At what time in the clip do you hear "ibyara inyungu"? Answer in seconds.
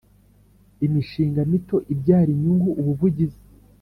1.93-2.69